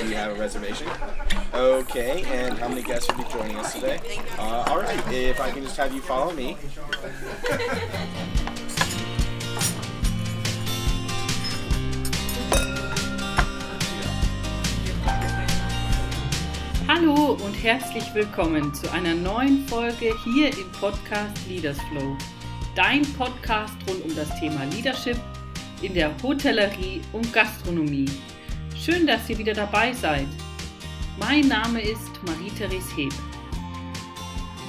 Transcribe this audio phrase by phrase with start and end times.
[0.00, 0.86] do you have a reservation?
[1.54, 3.98] Okay, and how many guests will be joining us today?
[4.38, 6.56] Uh, all right, if I can just have you follow me.
[16.86, 22.16] Hallo und herzlich willkommen zu einer neuen Folge hier im Podcast Leaders Flow.
[22.74, 25.16] Dein Podcast rund um das Thema Leadership
[25.80, 28.06] in der Hotellerie und Gastronomie.
[28.86, 30.28] Schön, dass ihr wieder dabei seid.
[31.18, 33.12] Mein Name ist Marie-Therese Heb.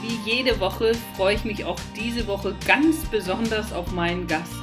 [0.01, 4.55] Wie jede Woche freue ich mich auch diese Woche ganz besonders auf meinen Gast.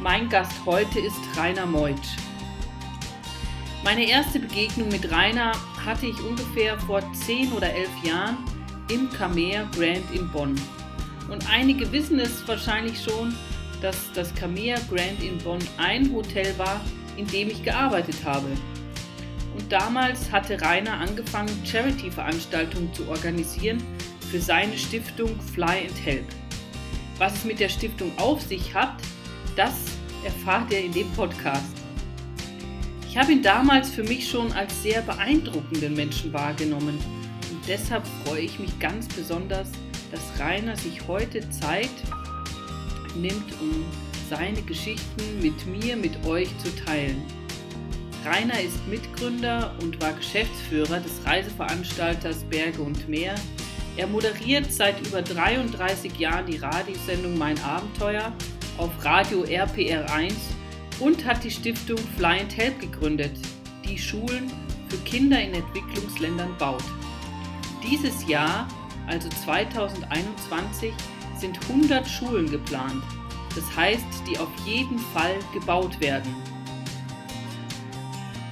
[0.00, 2.10] Mein Gast heute ist Rainer Meutsch.
[3.82, 5.50] Meine erste Begegnung mit Rainer
[5.84, 8.36] hatte ich ungefähr vor 10 oder 11 Jahren
[8.88, 10.54] im Camer Grand in Bonn.
[11.28, 13.34] Und einige wissen es wahrscheinlich schon,
[13.82, 16.80] dass das Camer Grand in Bonn ein Hotel war,
[17.16, 18.48] in dem ich gearbeitet habe.
[19.56, 23.82] Und damals hatte Rainer angefangen, Charity-Veranstaltungen zu organisieren
[24.30, 26.26] für seine Stiftung Fly and Help.
[27.18, 28.94] Was es mit der Stiftung auf sich hat,
[29.56, 29.74] das
[30.24, 31.76] erfahrt ihr in dem Podcast.
[33.08, 36.96] Ich habe ihn damals für mich schon als sehr beeindruckenden Menschen wahrgenommen
[37.50, 39.68] und deshalb freue ich mich ganz besonders,
[40.12, 41.90] dass Rainer sich heute Zeit
[43.16, 43.84] nimmt, um
[44.30, 47.20] seine Geschichten mit mir, mit euch zu teilen.
[48.24, 53.34] Rainer ist Mitgründer und war Geschäftsführer des Reiseveranstalters Berge und Meer.
[53.96, 58.32] Er moderiert seit über 33 Jahren die Radiosendung Mein Abenteuer
[58.78, 60.34] auf Radio RPR 1
[61.00, 63.32] und hat die Stiftung Fly and Help gegründet,
[63.84, 64.52] die Schulen
[64.88, 66.84] für Kinder in Entwicklungsländern baut.
[67.82, 68.68] Dieses Jahr,
[69.08, 70.92] also 2021,
[71.36, 73.02] sind 100 Schulen geplant.
[73.54, 76.34] Das heißt, die auf jeden Fall gebaut werden.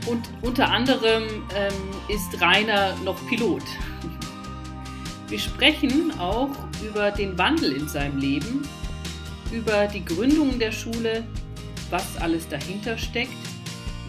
[0.06, 1.72] Und unter anderem ähm,
[2.08, 3.62] ist Rainer noch Pilot.
[5.28, 6.50] Wir sprechen auch
[6.82, 8.66] über den Wandel in seinem Leben,
[9.52, 11.24] über die Gründung der Schule,
[11.90, 13.32] was alles dahinter steckt,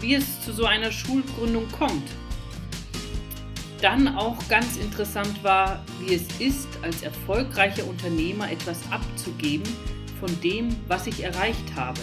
[0.00, 2.08] wie es zu so einer Schulgründung kommt.
[3.82, 9.68] Dann auch ganz interessant war, wie es ist, als erfolgreicher Unternehmer etwas abzugeben
[10.20, 12.00] von dem, was ich erreicht habe.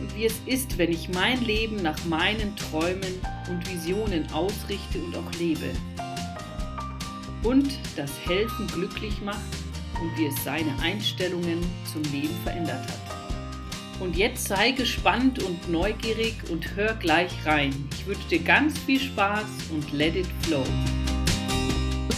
[0.00, 3.20] Und wie es ist, wenn ich mein Leben nach meinen Träumen
[3.50, 5.70] und Visionen ausrichte und auch lebe.
[7.42, 9.40] Und das Helfen glücklich macht
[10.00, 11.58] und wie es seine Einstellungen
[11.92, 14.00] zum Leben verändert hat.
[14.00, 17.72] Und jetzt sei gespannt und neugierig und hör gleich rein.
[17.92, 20.64] Ich wünsche dir ganz viel Spaß und let it flow.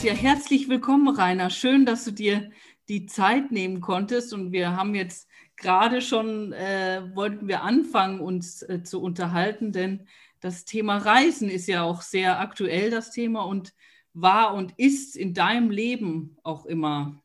[0.02, 1.50] Ja, herzlich willkommen, Rainer.
[1.50, 2.50] Schön, dass du dir
[2.88, 4.32] die Zeit nehmen konntest.
[4.32, 10.06] Und wir haben jetzt gerade schon, äh, wollten wir anfangen, uns äh, zu unterhalten, denn
[10.40, 13.74] das Thema Reisen ist ja auch sehr aktuell, das Thema, und
[14.14, 17.22] war und ist in deinem Leben auch immer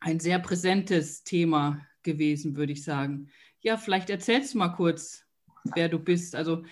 [0.00, 3.28] ein sehr präsentes Thema gewesen, würde ich sagen.
[3.60, 5.24] Ja, vielleicht erzählst du mal kurz,
[5.74, 6.34] wer du bist.
[6.34, 6.64] Also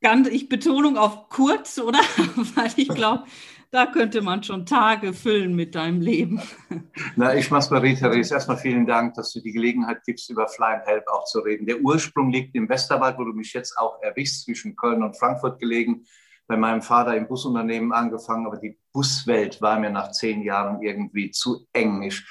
[0.00, 1.98] ganz, ich Betonung auf kurz, oder?
[2.54, 3.24] Weil ich glaube,
[3.72, 6.42] da könnte man schon Tage füllen mit deinem Leben.
[7.16, 8.34] Na, ich mach's Marie-Therese.
[8.34, 11.64] Erstmal vielen Dank, dass du die Gelegenheit gibst, über Fly and Help auch zu reden.
[11.64, 15.58] Der Ursprung liegt im Westerwald, wo du mich jetzt auch erwischst, zwischen Köln und Frankfurt
[15.58, 16.04] gelegen.
[16.46, 21.30] Bei meinem Vater im Busunternehmen angefangen, aber die Buswelt war mir nach zehn Jahren irgendwie
[21.30, 22.02] zu eng.
[22.02, 22.22] Ich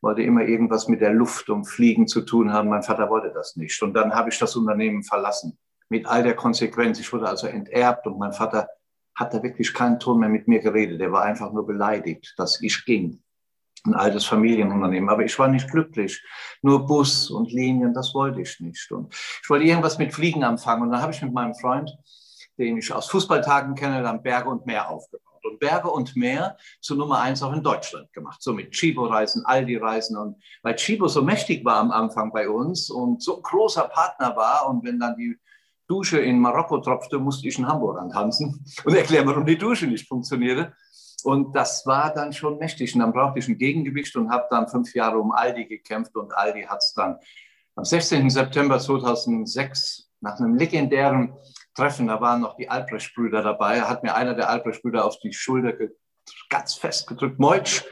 [0.00, 2.68] wollte immer irgendwas mit der Luft und Fliegen zu tun haben.
[2.68, 3.82] Mein Vater wollte das nicht.
[3.82, 5.58] Und dann habe ich das Unternehmen verlassen.
[5.88, 7.00] Mit all der Konsequenz.
[7.00, 8.68] Ich wurde also enterbt und mein Vater
[9.14, 11.00] hat da wirklich keinen Ton mehr mit mir geredet.
[11.00, 13.22] Er war einfach nur beleidigt, dass ich ging.
[13.86, 15.10] Ein altes Familienunternehmen.
[15.10, 16.24] Aber ich war nicht glücklich.
[16.62, 18.90] Nur Bus und Linien, das wollte ich nicht.
[18.90, 20.82] Und ich wollte irgendwas mit Fliegen anfangen.
[20.82, 21.90] Und dann habe ich mit meinem Freund,
[22.56, 26.94] den ich aus Fußballtagen kenne, dann Berge und Meer aufgebaut und Berge und Meer zu
[26.94, 28.42] Nummer eins auch in Deutschland gemacht.
[28.42, 30.16] So mit Chibo-Reisen, Aldi-Reisen.
[30.16, 34.34] Und weil Chibo so mächtig war am Anfang bei uns und so ein großer Partner
[34.36, 35.36] war und wenn dann die
[35.88, 40.08] Dusche in Marokko tropfte, musste ich in Hamburg antanzen und erklären, warum die Dusche nicht
[40.08, 40.74] funktionierte.
[41.24, 42.94] Und das war dann schon mächtig.
[42.94, 46.14] Und dann brauchte ich ein Gegengewicht und habe dann fünf Jahre um Aldi gekämpft.
[46.16, 47.18] Und Aldi hat es dann
[47.76, 48.28] am 16.
[48.28, 51.34] September 2006 nach einem legendären
[51.74, 55.32] Treffen, da waren noch die Albrecht-Brüder dabei, da hat mir einer der Albrecht-Brüder auf die
[55.32, 55.74] Schulter
[56.48, 57.82] ganz fest gedrückt, Meutsch,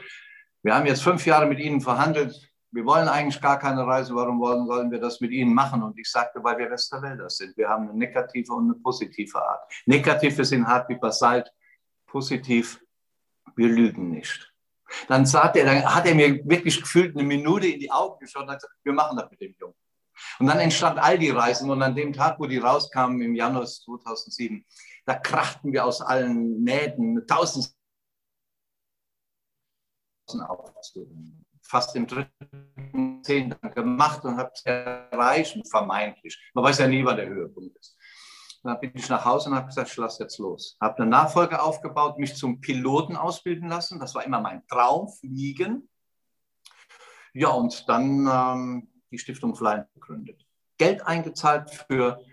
[0.63, 4.39] wir haben jetzt fünf Jahre mit Ihnen verhandelt, wir wollen eigentlich gar keine Reise, warum
[4.39, 5.83] wollen, sollen wir das mit Ihnen machen?
[5.83, 7.55] Und ich sagte, weil wir Westerwälder sind.
[7.55, 9.71] Wir haben eine negative und eine positive Art.
[9.85, 11.53] Negativ ist in hart wie Basalt,
[12.07, 12.81] positiv,
[13.55, 14.51] wir lügen nicht.
[15.07, 18.49] Dann, er, dann hat er mir wirklich gefühlt eine Minute in die Augen geschaut und
[18.49, 19.75] hat gesagt, wir machen das mit dem Jungen.
[20.39, 23.65] Und dann entstand all die Reisen und an dem Tag, wo die rauskamen im Januar
[23.65, 24.65] 2007,
[25.05, 27.71] da krachten wir aus allen Nähten tausend
[31.73, 36.39] fast im dritten Zehn gemacht und habe es erreicht, vermeintlich.
[36.53, 37.97] Man weiß ja nie, wann der Höhepunkt ist.
[38.61, 40.77] Dann bin ich nach Hause und habe gesagt, ich lasse jetzt los.
[40.79, 43.99] Habe eine Nachfolge aufgebaut, mich zum Piloten ausbilden lassen.
[43.99, 45.89] Das war immer mein Traum, fliegen.
[47.33, 50.45] Ja, und dann ähm, die Stiftung Flying gegründet.
[50.77, 52.23] Geld eingezahlt für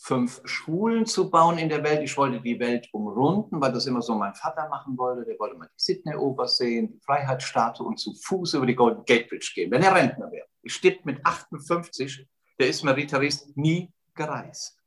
[0.00, 2.02] fünf Schulen zu bauen in der Welt.
[2.02, 5.24] Ich wollte die Welt umrunden, weil das immer so mein Vater machen wollte.
[5.24, 9.28] Der wollte mal die Sydney-Oper sehen, die Freiheitsstatue und zu Fuß über die Golden Gate
[9.28, 10.46] Bridge gehen, wenn er Rentner wäre.
[10.62, 12.26] Ich stehe mit 58,
[12.58, 14.78] der ist Therese nie gereist.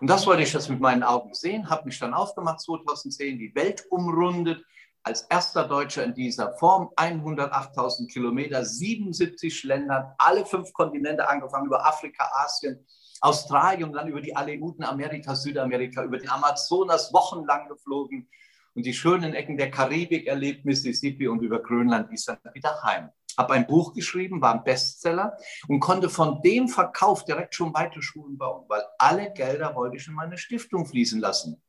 [0.00, 3.54] Und das wollte ich jetzt mit meinen Augen sehen, habe mich dann aufgemacht 2010, die
[3.54, 4.64] Welt umrundet,
[5.02, 11.86] als erster Deutscher in dieser Form, 108.000 Kilometer, 77 Länder, alle fünf Kontinente angefangen, über
[11.86, 12.84] Afrika, Asien,
[13.20, 18.28] Australien dann über die Aleuten, Amerika, Südamerika, über den Amazonas wochenlang geflogen
[18.74, 23.10] und die schönen Ecken der Karibik erlebt, Mississippi und über Grönland ist dann wieder heim.
[23.36, 25.36] Habe ein Buch geschrieben, war ein Bestseller
[25.68, 30.06] und konnte von dem Verkauf direkt schon weite Schulen bauen, weil alle Gelder wollte ich
[30.06, 31.62] in meine Stiftung fließen lassen,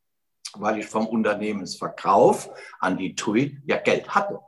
[0.54, 2.50] weil ich vom Unternehmensverkauf
[2.80, 4.40] an die TUI ja Geld hatte.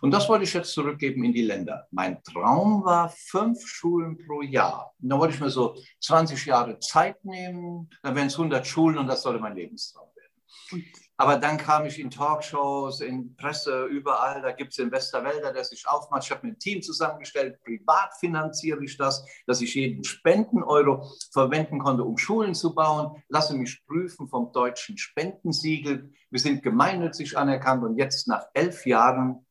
[0.00, 1.86] Und das wollte ich jetzt zurückgeben in die Länder.
[1.90, 4.92] Mein Traum war fünf Schulen pro Jahr.
[4.98, 9.06] Da wollte ich mir so 20 Jahre Zeit nehmen, dann wären es 100 Schulen und
[9.06, 10.84] das sollte mein Lebenstraum werden.
[11.20, 14.40] Aber dann kam ich in Talkshows, in Presse, überall.
[14.40, 16.22] Da gibt es den Westerwälder, der sich aufmacht.
[16.24, 17.58] Ich habe mir ein Team zusammengestellt.
[17.64, 23.20] Privat finanziere ich das, dass ich jeden Spenden-Euro verwenden konnte, um Schulen zu bauen.
[23.28, 26.12] Lasse mich prüfen vom deutschen Spendensiegel.
[26.30, 29.44] Wir sind gemeinnützig anerkannt und jetzt nach elf Jahren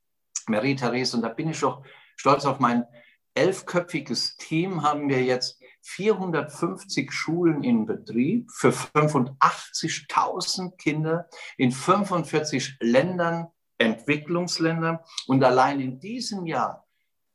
[0.48, 1.84] Marie-Therese, und da bin ich doch
[2.16, 2.86] stolz auf mein
[3.34, 13.48] elfköpfiges Team, haben wir jetzt 450 Schulen in Betrieb für 85.000 Kinder in 45 Ländern,
[13.78, 15.00] Entwicklungsländern.
[15.28, 16.86] Und allein in diesem Jahr,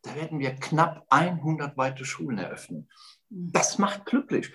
[0.03, 2.91] da werden wir knapp 100 weitere Schulen eröffnen.
[3.31, 4.53] Das macht glücklich.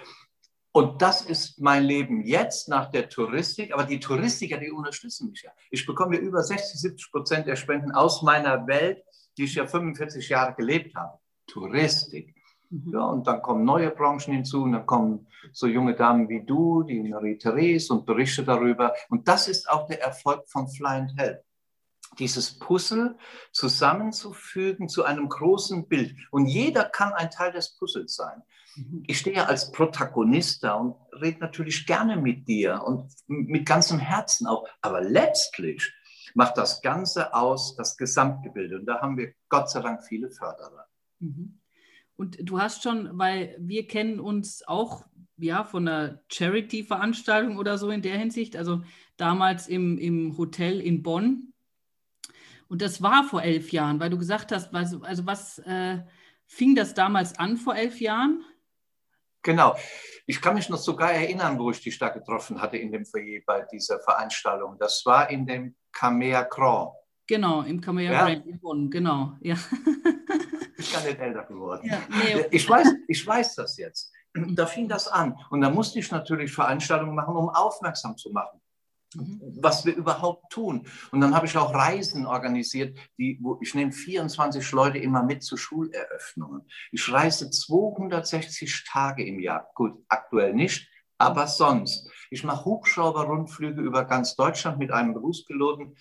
[0.77, 3.73] Und das ist mein Leben jetzt nach der Touristik.
[3.73, 5.49] Aber die Touristiker, die unterstützen mich ja.
[5.71, 9.03] Ich bekomme über 60, 70 Prozent der Spenden aus meiner Welt,
[9.39, 11.17] die ich ja 45 Jahre gelebt habe.
[11.47, 12.35] Touristik.
[12.69, 12.91] Mhm.
[12.93, 16.83] Ja, und dann kommen neue Branchen hinzu und dann kommen so junge Damen wie du,
[16.83, 18.93] die Marie-Therese und berichte darüber.
[19.09, 21.41] Und das ist auch der Erfolg von Fly and Help.
[22.19, 23.17] Dieses Puzzle
[23.51, 26.15] zusammenzufügen zu einem großen Bild.
[26.31, 28.41] Und jeder kann ein Teil des Puzzles sein.
[28.75, 29.03] Mhm.
[29.07, 34.47] Ich stehe als Protagonist da und rede natürlich gerne mit dir und mit ganzem Herzen
[34.47, 34.67] auch.
[34.81, 35.93] Aber letztlich
[36.33, 38.79] macht das Ganze aus das Gesamtgebilde.
[38.79, 40.87] Und da haben wir Gott sei Dank viele Förderer.
[41.19, 41.59] Mhm.
[42.15, 45.05] Und du hast schon, weil wir kennen uns auch
[45.37, 48.81] ja, von einer Charity-Veranstaltung oder so in der Hinsicht, also
[49.17, 51.46] damals im, im Hotel in Bonn.
[52.69, 55.99] Und das war vor elf Jahren, weil du gesagt hast, also, also was äh,
[56.45, 58.43] fing das damals an vor elf Jahren?
[59.43, 59.75] Genau.
[60.25, 63.41] Ich kann mich noch sogar erinnern, wo ich dich da getroffen hatte in dem Foyer
[63.45, 64.77] bei dieser Veranstaltung.
[64.77, 66.91] Das war in dem Kamea Grand.
[67.27, 68.25] Genau, im Kamea ja?
[68.25, 69.37] Grand in Bonn, genau.
[69.41, 69.55] Ja.
[70.77, 71.89] Ich bin nicht älter geworden.
[71.89, 72.45] Ja, nee.
[72.51, 74.11] ich, weiß, ich weiß das jetzt.
[74.33, 75.35] Da fing das an.
[75.49, 78.61] Und da musste ich natürlich Veranstaltungen machen, um aufmerksam zu machen.
[79.15, 79.39] Mhm.
[79.61, 80.85] was wir überhaupt tun.
[81.11, 85.43] Und dann habe ich auch Reisen organisiert, die, wo ich nehme 24 Leute immer mit
[85.43, 86.63] zu Schuleröffnungen.
[86.91, 89.69] Ich reise 260 Tage im Jahr.
[89.75, 92.09] Gut, aktuell nicht, aber sonst.
[92.29, 95.95] Ich mache Hubschrauber-Rundflüge über ganz Deutschland mit einem Berufspiloten,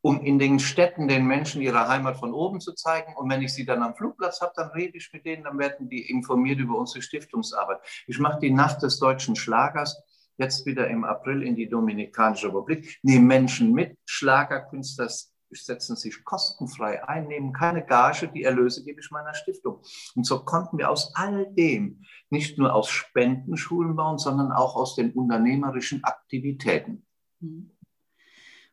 [0.00, 3.14] um in den Städten den Menschen ihre Heimat von oben zu zeigen.
[3.14, 5.88] Und wenn ich sie dann am Flugplatz habe, dann rede ich mit denen, dann werden
[5.88, 7.78] die informiert über unsere Stiftungsarbeit.
[8.08, 10.02] Ich mache die Nacht des deutschen Schlagers
[10.36, 15.08] jetzt wieder im April in die Dominikanische Republik, nehmen Menschen mit, Schlagerkünstler
[15.54, 19.82] setzen sich kostenfrei ein, nehmen keine Gage, die Erlöse gebe ich meiner Stiftung.
[20.14, 24.96] Und so konnten wir aus all dem nicht nur aus Spendenschulen bauen, sondern auch aus
[24.96, 27.04] den unternehmerischen Aktivitäten.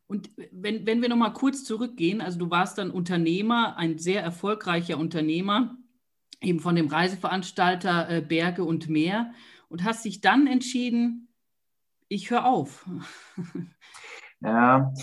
[0.08, 4.98] Und wenn, wenn wir nochmal kurz zurückgehen, also du warst dann Unternehmer, ein sehr erfolgreicher
[4.98, 5.78] Unternehmer,
[6.42, 9.34] eben von dem Reiseveranstalter äh, Berge und Meer
[9.68, 11.29] und hast dich dann entschieden,
[12.10, 12.86] ich höre auf.
[14.42, 14.94] ja,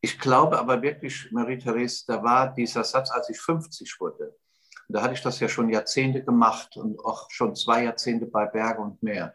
[0.00, 4.34] ich glaube aber wirklich, Marie-Therese, da war dieser Satz, als ich 50 wurde.
[4.88, 8.80] Da hatte ich das ja schon Jahrzehnte gemacht und auch schon zwei Jahrzehnte bei Berge
[8.80, 9.34] und Meer.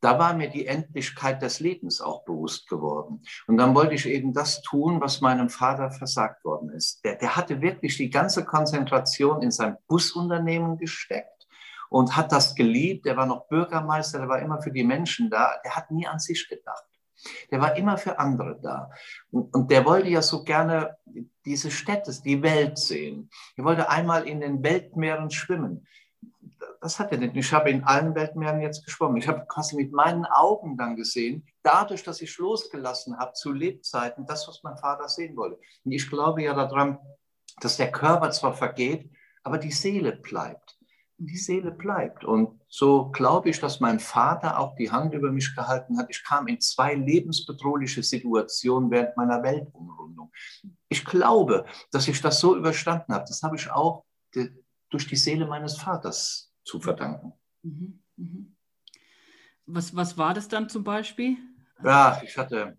[0.00, 3.22] Da war mir die Endlichkeit des Lebens auch bewusst geworden.
[3.46, 7.04] Und dann wollte ich eben das tun, was meinem Vater versagt worden ist.
[7.04, 11.41] Der, der hatte wirklich die ganze Konzentration in sein Busunternehmen gesteckt
[11.92, 13.04] und hat das geliebt.
[13.04, 15.60] Der war noch Bürgermeister, der war immer für die Menschen da.
[15.62, 16.84] Der hat nie an sich gedacht.
[17.50, 18.90] Der war immer für andere da.
[19.30, 20.96] Und, und, der wollte ja so gerne
[21.44, 23.30] diese Städte, die Welt sehen.
[23.56, 25.86] Er wollte einmal in den Weltmeeren schwimmen.
[26.80, 27.36] Das hat er nicht.
[27.36, 29.18] Ich habe in allen Weltmeeren jetzt geschwommen.
[29.18, 34.24] Ich habe quasi mit meinen Augen dann gesehen, dadurch, dass ich losgelassen habe zu Lebzeiten,
[34.26, 35.60] das, was mein Vater sehen wollte.
[35.84, 36.98] Und ich glaube ja daran,
[37.60, 39.10] dass der Körper zwar vergeht,
[39.44, 40.78] aber die Seele bleibt
[41.26, 42.24] die Seele bleibt.
[42.24, 46.08] Und so glaube ich, dass mein Vater auch die Hand über mich gehalten hat.
[46.10, 50.32] Ich kam in zwei lebensbedrohliche Situationen während meiner Weltumrundung.
[50.88, 53.24] Ich glaube, dass ich das so überstanden habe.
[53.26, 54.04] Das habe ich auch
[54.90, 57.32] durch die Seele meines Vaters zu verdanken.
[57.62, 58.56] Mhm, mhm.
[59.66, 61.36] Was, was war das dann zum Beispiel?
[61.84, 62.76] Ja, ich hatte,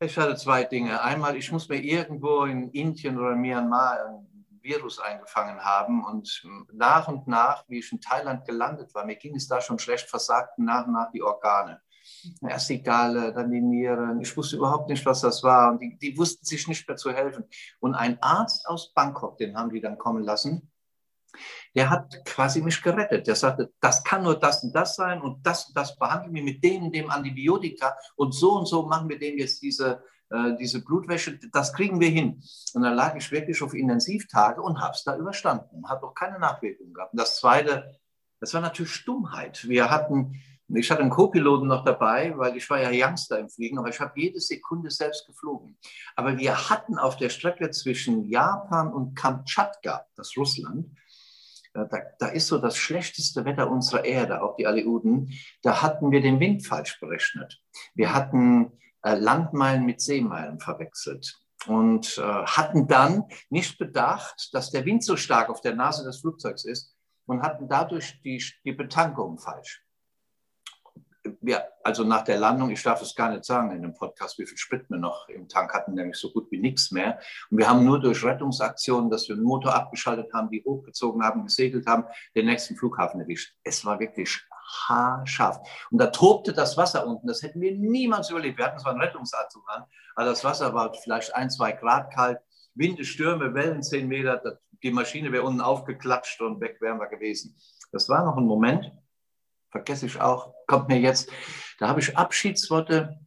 [0.00, 1.02] ich hatte zwei Dinge.
[1.02, 4.24] Einmal, ich muss mir irgendwo in Indien oder Myanmar
[4.64, 6.04] Virus eingefangen haben.
[6.04, 6.42] Und
[6.72, 10.08] nach und nach, wie ich in Thailand gelandet war, mir ging es da schon schlecht,
[10.08, 11.80] versagten nach und nach die Organe.
[12.42, 14.20] Erst die Galle, dann die Nieren.
[14.20, 15.72] Ich wusste überhaupt nicht, was das war.
[15.72, 17.44] Und die, die wussten sich nicht mehr zu helfen.
[17.80, 20.70] Und ein Arzt aus Bangkok, den haben die dann kommen lassen,
[21.74, 23.26] der hat quasi mich gerettet.
[23.26, 26.42] Der sagte, das kann nur das und das sein und das und das behandeln wir
[26.42, 30.02] mit dem und dem Antibiotika und so und so machen wir dem jetzt diese
[30.58, 32.42] diese Blutwäsche, das kriegen wir hin.
[32.74, 36.38] Und dann lag ich wirklich auf Intensivtage und habe es da überstanden, habe auch keine
[36.38, 37.12] Nachwirkungen gehabt.
[37.12, 37.98] Und das Zweite,
[38.40, 39.68] das war natürlich Stummheit.
[39.68, 43.78] Wir hatten, ich hatte einen Co-Piloten noch dabei, weil ich war ja Youngster im Fliegen,
[43.78, 45.76] aber ich habe jede Sekunde selbst geflogen.
[46.16, 50.88] Aber wir hatten auf der Strecke zwischen Japan und Kamtschatka, das Russland,
[51.74, 55.32] äh, da, da, ist so das schlechteste Wetter unserer Erde, auch die Aleuten.
[55.62, 57.60] Da hatten wir den Wind falsch berechnet.
[57.94, 58.72] Wir hatten
[59.04, 65.16] äh, Landmeilen mit Seemeilen verwechselt und äh, hatten dann nicht bedacht, dass der Wind so
[65.16, 66.94] stark auf der Nase des Flugzeugs ist
[67.26, 69.82] und hatten dadurch die, die Betankung falsch.
[71.40, 74.44] Ja, also nach der Landung, ich darf es gar nicht sagen in dem Podcast, wie
[74.44, 77.18] viel Sprit wir noch im Tank hatten, nämlich so gut wie nichts mehr.
[77.50, 81.44] Und wir haben nur durch Rettungsaktionen, dass wir den Motor abgeschaltet haben, die hochgezogen haben,
[81.44, 83.56] gesegelt haben, den nächsten Flughafen erwischt.
[83.64, 85.60] Es war wirklich haarscharf.
[85.90, 87.26] Und da tobte das Wasser unten.
[87.26, 88.58] Das hätten wir niemals überlebt.
[88.58, 89.84] Wir hatten zwar einen Rettungsanzug an,
[90.16, 92.38] aber das Wasser war vielleicht ein, zwei Grad kalt.
[92.74, 94.60] Winde, Stürme, Wellen zehn Meter.
[94.82, 97.56] Die Maschine wäre unten aufgeklatscht und weg wären wir gewesen.
[97.92, 98.92] Das war noch ein Moment,
[99.70, 101.30] vergesse ich auch, kommt mir jetzt.
[101.78, 103.18] Da habe ich Abschiedsworte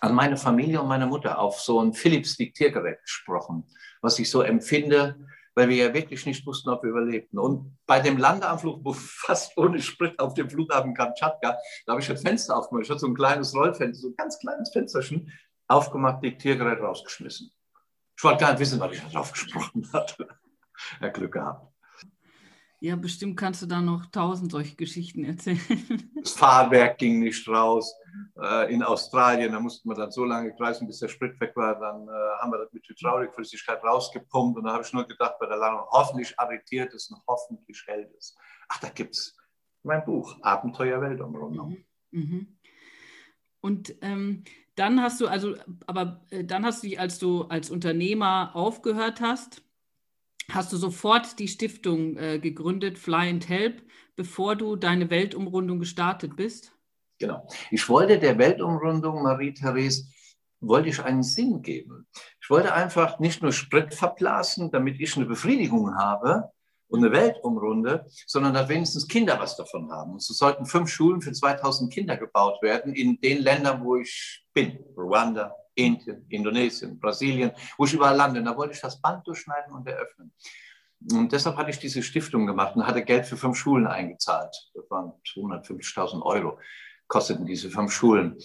[0.00, 3.64] an meine Familie und meine Mutter auf so ein Philips Diktiergerät gesprochen,
[4.02, 5.16] was ich so empfinde
[5.54, 7.38] weil wir ja wirklich nicht wussten, ob wir überlebten.
[7.38, 11.56] Und bei dem Landeanflug, wo fast ohne Sprit auf dem Flughafen Kamtschatka,
[11.86, 12.84] da habe ich ein Fenster aufgemacht.
[12.84, 15.32] Ich hatte so ein kleines Rollfenster, so ein ganz kleines Fensterchen,
[15.68, 17.50] aufgemacht, Diktiergerät rausgeschmissen.
[18.16, 20.28] Ich wollte gar nicht wissen, was ich da drauf gesprochen hatte.
[21.00, 21.73] Ja, Glück gehabt.
[22.84, 25.58] Ja, bestimmt kannst du da noch tausend solche Geschichten erzählen.
[26.20, 27.94] Das Fahrwerk ging nicht raus.
[28.38, 31.80] Äh, in Australien, da mussten wir dann so lange kreisen, bis der Sprit weg war.
[31.80, 34.58] Dann äh, haben wir das mit Hydraulikflüssigkeit rausgepumpt.
[34.58, 38.14] Und da habe ich nur gedacht, bei der Landung, hoffentlich arretiert es und hoffentlich hält
[38.18, 38.36] es.
[38.68, 39.34] Ach, da gibt es
[39.82, 41.78] mein Buch, Abenteuer Weltumrundung.
[42.10, 42.20] Mhm.
[42.20, 42.58] Mhm.
[43.62, 45.54] Und ähm, dann hast du, also,
[45.86, 49.63] aber äh, dann hast du dich, als du als Unternehmer aufgehört hast,
[50.50, 53.82] hast du sofort die Stiftung äh, gegründet, Fly and Help,
[54.16, 56.72] bevor du deine Weltumrundung gestartet bist?
[57.18, 57.46] Genau.
[57.70, 60.06] Ich wollte der Weltumrundung, Marie-Therese,
[60.60, 62.06] wollte ich einen Sinn geben.
[62.40, 66.50] Ich wollte einfach nicht nur Sprit verblasen, damit ich eine Befriedigung habe
[66.88, 70.12] und eine Welt umrunde, sondern dass wenigstens Kinder was davon haben.
[70.12, 74.44] Und so sollten fünf Schulen für 2000 Kinder gebaut werden in den Ländern, wo ich
[74.52, 74.78] bin.
[74.96, 78.42] Ruanda, Indien, Indonesien, Brasilien, wo ich überall lande.
[78.42, 80.32] Da wollte ich das Band durchschneiden und eröffnen.
[81.12, 84.54] Und deshalb hatte ich diese Stiftung gemacht und hatte Geld für fünf Schulen eingezahlt.
[84.74, 86.58] Das waren 250.000 Euro,
[87.06, 88.38] kosteten diese fünf Schulen.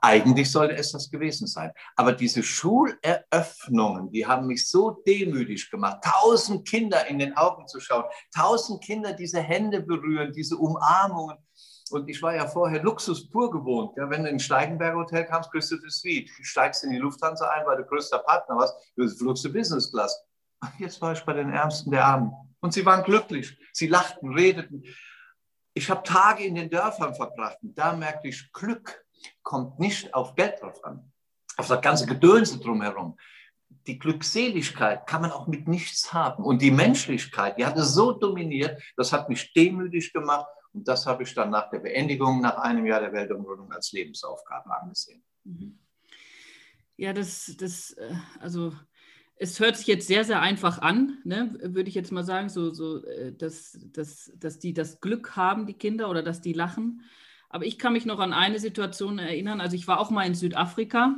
[0.00, 1.72] Eigentlich sollte es das gewesen sein.
[1.96, 6.02] Aber diese Schuleröffnungen, die haben mich so demütig gemacht.
[6.02, 11.38] Tausend Kinder in den Augen zu schauen, tausend Kinder diese Hände berühren, diese Umarmungen.
[11.92, 13.96] Und ich war ja vorher Luxus pur gewohnt.
[13.96, 16.30] Ja, wenn du in Steigenberg Hotel kamst, kriegst du das Suite.
[16.36, 19.90] Du steigst in die Lufthansa ein, weil du größter Partner warst, du flugst du Business
[19.90, 20.24] Class.
[20.78, 22.32] Jetzt war ich bei den Ärmsten der Armen.
[22.60, 23.58] Und sie waren glücklich.
[23.72, 24.84] Sie lachten, redeten.
[25.74, 29.04] Ich habe Tage in den Dörfern verbracht und da merkte ich, Glück
[29.42, 31.12] kommt nicht auf Geld drauf an,
[31.56, 33.18] auf das ganze Gedönse drumherum.
[33.86, 36.44] Die Glückseligkeit kann man auch mit nichts haben.
[36.44, 41.22] Und die Menschlichkeit, die hatte so dominiert, das hat mich demütig gemacht und das habe
[41.22, 45.22] ich dann nach der Beendigung, nach einem Jahr der Weltumrundung als Lebensaufgabe angesehen.
[45.44, 45.78] Mhm.
[46.96, 48.72] Ja, das, das, äh, also
[49.36, 51.58] es hört sich jetzt sehr, sehr einfach an, ne?
[51.60, 55.66] würde ich jetzt mal sagen, so, so äh, dass, dass, dass die das Glück haben,
[55.66, 57.02] die Kinder, oder dass die lachen.
[57.48, 59.60] Aber ich kann mich noch an eine Situation erinnern.
[59.60, 61.16] Also ich war auch mal in Südafrika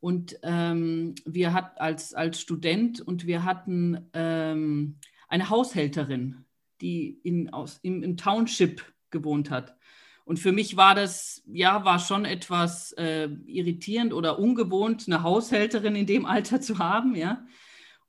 [0.00, 4.98] und ähm, wir hatten als, als Student und wir hatten ähm,
[5.28, 6.44] eine Haushälterin,
[6.80, 9.76] die in, aus, im, im Township gewohnt hat.
[10.24, 15.96] Und für mich war das, ja, war schon etwas äh, irritierend oder ungewohnt, eine Haushälterin
[15.96, 17.46] in dem Alter zu haben, ja.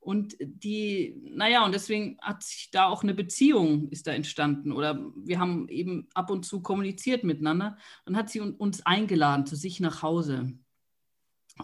[0.00, 4.72] Und die, naja, und deswegen hat sich da auch eine Beziehung ist da entstanden.
[4.72, 7.76] Oder wir haben eben ab und zu kommuniziert miteinander.
[8.06, 10.54] Dann hat sie uns eingeladen zu sich nach Hause.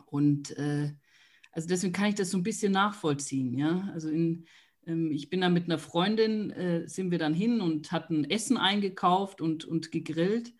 [0.04, 0.92] Und äh,
[1.52, 3.90] also deswegen kann ich das so ein bisschen nachvollziehen, ja.
[3.94, 4.46] Also in,
[4.86, 9.40] ich bin da mit einer Freundin, äh, sind wir dann hin und hatten Essen eingekauft
[9.40, 10.52] und, und gegrillt.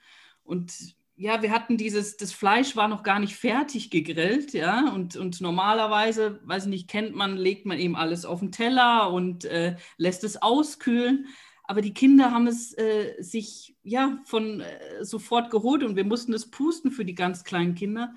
[0.43, 5.17] Und ja, wir hatten dieses, das Fleisch war noch gar nicht fertig gegrillt, ja, und,
[5.17, 9.45] und normalerweise, weiß ich nicht, kennt man, legt man eben alles auf den Teller und
[9.47, 11.27] äh, lässt es auskühlen.
[11.65, 16.33] Aber die Kinder haben es äh, sich ja von äh, sofort geholt und wir mussten
[16.33, 18.15] es pusten für die ganz kleinen Kinder.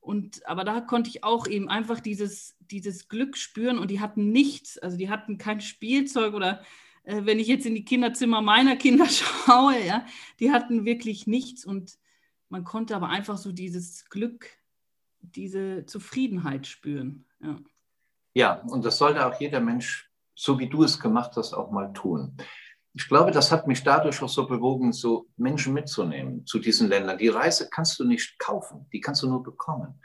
[0.00, 4.30] Und aber da konnte ich auch eben einfach dieses, dieses Glück spüren und die hatten
[4.30, 6.62] nichts, also die hatten kein Spielzeug oder
[7.04, 10.06] äh, wenn ich jetzt in die Kinderzimmer meiner Kinder schaue, ja,
[10.40, 11.98] die hatten wirklich nichts und
[12.48, 14.48] man konnte aber einfach so dieses Glück,
[15.20, 17.24] diese Zufriedenheit spüren.
[17.40, 17.58] Ja,
[18.34, 21.92] ja und das sollte auch jeder Mensch, so wie du es gemacht hast, auch mal
[21.92, 22.36] tun
[22.96, 27.18] ich glaube, das hat mich dadurch auch so bewogen, so Menschen mitzunehmen zu diesen Ländern.
[27.18, 30.00] Die Reise kannst du nicht kaufen, die kannst du nur bekommen.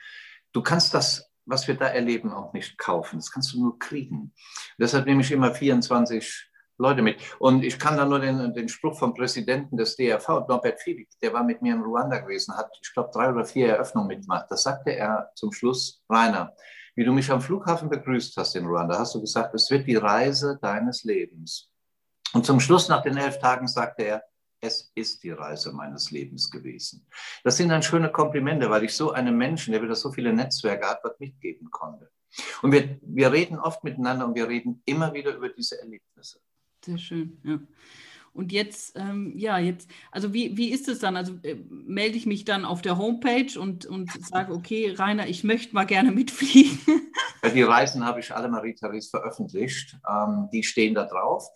[0.51, 3.17] Du kannst das, was wir da erleben, auch nicht kaufen.
[3.17, 4.33] Das kannst du nur kriegen.
[4.77, 7.17] Deshalb nehme ich immer 24 Leute mit.
[7.39, 11.31] Und ich kann da nur den, den Spruch vom Präsidenten des DRV, Norbert Fiebig, der
[11.31, 14.47] war mit mir in Ruanda gewesen, hat, ich glaube, drei oder vier Eröffnungen mitgemacht.
[14.49, 16.53] Das sagte er zum Schluss, Rainer,
[16.95, 19.95] wie du mich am Flughafen begrüßt hast in Ruanda, hast du gesagt, es wird die
[19.95, 21.69] Reise deines Lebens.
[22.33, 24.23] Und zum Schluss, nach den elf Tagen, sagte er,
[24.61, 27.05] es ist die Reise meines Lebens gewesen.
[27.43, 30.87] Das sind dann schöne Komplimente, weil ich so einem Menschen, der wieder so viele Netzwerke
[30.87, 32.09] hat, was mitgeben konnte.
[32.61, 36.39] Und wir, wir reden oft miteinander und wir reden immer wieder über diese Erlebnisse.
[36.85, 37.59] Sehr schön, ja.
[38.33, 41.17] Und jetzt, ähm, ja, jetzt, also wie, wie ist es dann?
[41.17, 45.43] Also äh, melde ich mich dann auf der Homepage und, und sage, okay, Rainer, ich
[45.43, 46.79] möchte mal gerne mitfliegen.
[47.53, 49.97] Die Reisen habe ich alle, Marie-Therese, veröffentlicht.
[50.07, 51.49] Ähm, die stehen da drauf.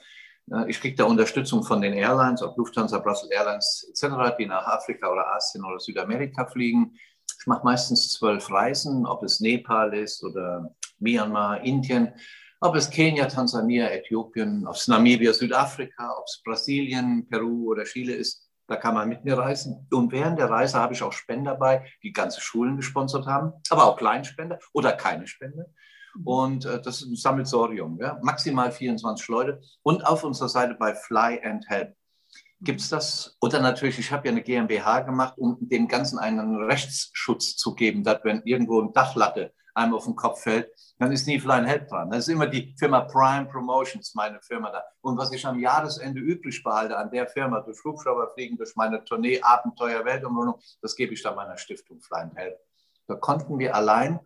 [0.67, 5.11] Ich kriege da Unterstützung von den Airlines, ob Lufthansa, Brussels Airlines etc., die nach Afrika
[5.11, 6.95] oder Asien oder Südamerika fliegen.
[7.39, 12.13] Ich mache meistens zwölf Reisen, ob es Nepal ist oder Myanmar, Indien,
[12.61, 18.13] ob es Kenia, Tansania, Äthiopien, ob es Namibia, Südafrika, ob es Brasilien, Peru oder Chile
[18.13, 18.47] ist.
[18.67, 19.87] Da kann man mit mir reisen.
[19.91, 23.85] Und während der Reise habe ich auch Spender dabei, die ganze Schulen gesponsert haben, aber
[23.85, 25.71] auch Kleinspender oder keine Spende.
[26.23, 28.19] Und äh, das ist ein Sammelsorium, ja?
[28.21, 29.61] maximal 24 Leute.
[29.83, 31.95] Und auf unserer Seite bei Fly and Help
[32.61, 33.37] gibt es das.
[33.41, 38.03] Oder natürlich, ich habe ja eine GmbH gemacht, um dem Ganzen einen Rechtsschutz zu geben,
[38.03, 41.67] dass wenn irgendwo ein Dachlatte einem auf den Kopf fällt, dann ist nie Fly and
[41.67, 42.09] Help dran.
[42.09, 44.83] Das ist immer die Firma Prime Promotions, meine Firma da.
[45.01, 49.41] Und was ich am Jahresende übrig behalte an der Firma, durch Flugschrauberfliegen, durch meine Tournee
[49.41, 52.57] Abenteuer Weltumrundung, das gebe ich dann meiner Stiftung Fly and Help.
[53.07, 54.19] Da konnten wir allein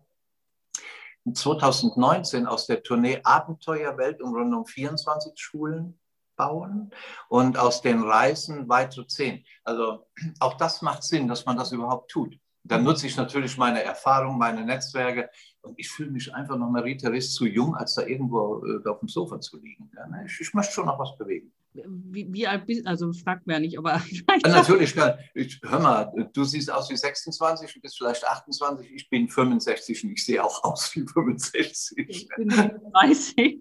[1.34, 6.00] 2019 aus der Tournee Abenteuer Weltumrundung 24 Schulen
[6.36, 6.92] bauen
[7.28, 9.44] und aus den Reisen weitere 10.
[9.64, 10.06] Also
[10.40, 12.38] auch das macht Sinn, dass man das überhaupt tut.
[12.64, 15.30] Dann nutze ich natürlich meine Erfahrung, meine Netzwerke
[15.62, 19.10] und ich fühle mich einfach noch, Marie-Therese, zu jung, als da irgendwo äh, auf dem
[19.10, 19.90] Sofa zu liegen.
[19.94, 20.26] Ne?
[20.28, 21.52] ich möchte schon noch was bewegen.
[21.74, 22.90] Wie, wie, alt bist du?
[22.90, 24.02] Also fragt mir ja nicht, aber.
[24.12, 24.96] Ja, natürlich,
[25.36, 30.04] ich, hör mal, du siehst aus wie 26, du bist vielleicht 28, ich bin 65
[30.04, 31.98] und ich sehe auch aus wie 65.
[32.08, 33.60] Ich bin 30.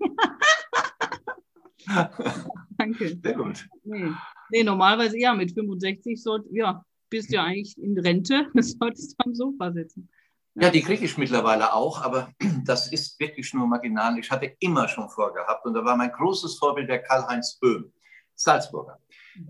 [2.79, 3.18] Danke.
[3.23, 3.68] Sehr gut.
[3.85, 4.12] Nee.
[4.51, 9.25] nee, normalerweise ja, mit 65 sollt, ja, bist du ja eigentlich in Rente, solltest du
[9.25, 10.09] am Sofa sitzen.
[10.55, 12.33] Ja, die kriege ich mittlerweile auch, aber
[12.64, 14.18] das ist wirklich nur marginal.
[14.18, 17.92] Ich hatte immer schon vorgehabt und da war mein großes Vorbild der Karl-Heinz Böhm,
[18.38, 18.98] Salzburger.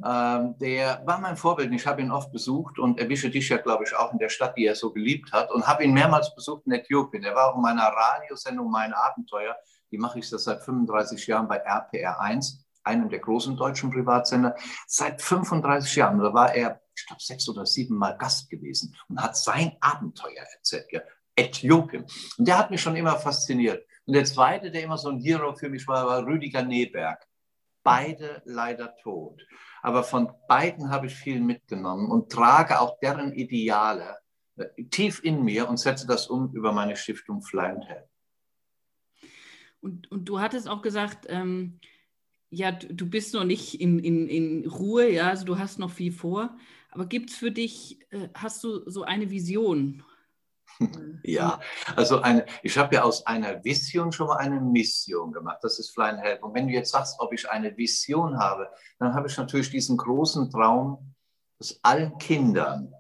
[0.05, 1.73] Ähm, der war mein Vorbild.
[1.73, 4.57] Ich habe ihn oft besucht und erwische dich ja, glaube ich, auch in der Stadt,
[4.57, 7.25] die er so geliebt hat und habe ihn mehrmals besucht in Äthiopien.
[7.25, 9.57] Er war auch in meiner Radiosendung Mein Abenteuer.
[9.91, 14.55] Die mache ich seit 35 Jahren bei RPR 1, einem der großen deutschen Privatsender.
[14.87, 16.19] Seit 35 Jahren.
[16.19, 20.45] Da war er ich glaube, sechs oder sieben Mal Gast gewesen und hat sein Abenteuer
[20.57, 20.87] erzählt.
[20.91, 21.01] Ja.
[21.37, 22.05] Äthiopien.
[22.37, 23.87] Und der hat mich schon immer fasziniert.
[24.07, 27.25] Und der zweite, der immer so ein Hero für mich war, war Rüdiger Neberg.
[27.83, 29.47] Beide leider tot.
[29.83, 34.19] Aber von beiden habe ich viel mitgenommen und trage auch deren Ideale
[34.57, 38.09] äh, tief in mir und setze das um über meine Stiftung Fly and Help.
[39.81, 41.79] Und, und du hattest auch gesagt, ähm,
[42.51, 46.13] ja, du bist noch nicht in, in, in Ruhe, ja, also du hast noch viel
[46.13, 46.57] vor.
[46.91, 50.03] Aber gibt es für dich, äh, hast du so eine Vision?
[51.23, 51.61] Ja,
[51.97, 55.59] also eine, ich habe ja aus einer Vision schon mal eine Mission gemacht.
[55.63, 56.43] Das ist Flying Help.
[56.43, 59.97] Und wenn du jetzt sagst, ob ich eine Vision habe, dann habe ich natürlich diesen
[59.97, 61.15] großen Traum,
[61.59, 62.95] dass allen Kindern,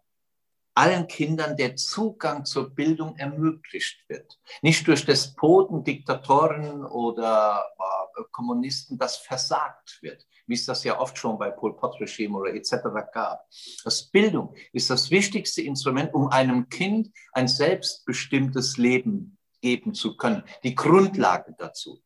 [0.74, 4.38] allen Kindern der Zugang zur Bildung ermöglicht wird.
[4.62, 11.16] Nicht durch Despoten, Diktatoren oder äh, Kommunisten, das versagt wird, wie es das ja oft
[11.16, 12.72] schon bei Pol Pot-Regime oder etc.
[13.12, 13.46] gab.
[13.84, 20.42] Das Bildung ist das wichtigste Instrument, um einem Kind ein selbstbestimmtes Leben geben zu können.
[20.64, 22.02] Die Grundlage dazu.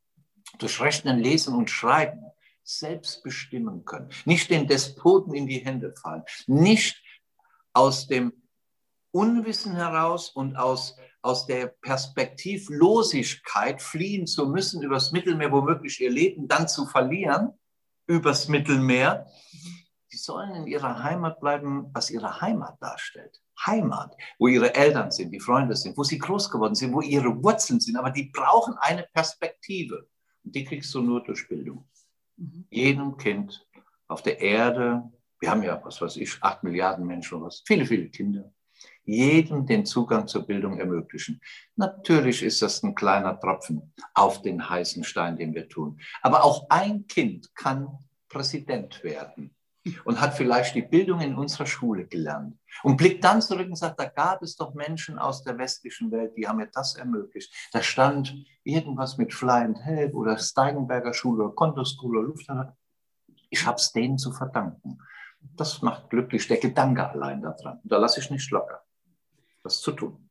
[0.59, 2.25] Durch Rechnen, Lesen und Schreiben
[2.65, 4.11] selbst bestimmen können.
[4.25, 6.25] Nicht den Despoten in die Hände fallen.
[6.47, 7.03] Nicht
[7.73, 8.33] aus dem
[9.13, 16.49] Unwissen heraus und aus, aus der Perspektivlosigkeit fliehen zu müssen, übers Mittelmeer womöglich ihr Leben
[16.49, 17.53] dann zu verlieren,
[18.07, 19.27] übers Mittelmeer.
[20.13, 23.41] Die sollen in ihrer Heimat bleiben, was ihre Heimat darstellt.
[23.65, 27.43] Heimat, wo ihre Eltern sind, die Freunde sind, wo sie groß geworden sind, wo ihre
[27.43, 27.97] Wurzeln sind.
[27.97, 30.09] Aber die brauchen eine Perspektive.
[30.45, 31.89] Und die kriegst du nur durch Bildung.
[32.37, 32.67] Mhm.
[32.71, 33.67] Jedem Kind
[34.09, 35.11] auf der Erde,
[35.41, 38.53] wir haben ja, was weiß ich, acht Milliarden Menschen oder was, viele, viele Kinder,
[39.05, 41.41] jedem den Zugang zur Bildung ermöglichen.
[41.77, 46.01] Natürlich ist das ein kleiner Tropfen auf den heißen Stein, den wir tun.
[46.23, 47.89] Aber auch ein Kind kann
[48.29, 49.55] Präsident werden
[50.05, 53.99] und hat vielleicht die Bildung in unserer Schule gelernt und blickt dann zurück und sagt,
[53.99, 57.53] da gab es doch Menschen aus der westlichen Welt, die haben mir das ermöglicht.
[57.73, 62.77] Da stand irgendwas mit Fly and Help oder Steigenberger Schule oder Konto School oder Lufthansa.
[63.51, 64.99] Ich habe es denen zu verdanken.
[65.57, 67.81] Das macht glücklich, der Gedanke allein daran.
[67.83, 68.83] Da lasse ich nicht locker
[69.63, 70.29] das zu tun.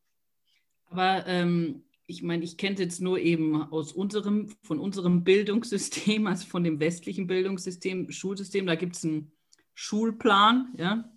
[0.88, 6.28] Aber ähm, ich meine, ich kenne es jetzt nur eben aus unserem, von unserem Bildungssystem,
[6.28, 9.32] also von dem westlichen Bildungssystem, Schulsystem, da gibt es einen
[9.74, 11.10] Schulplan, ja.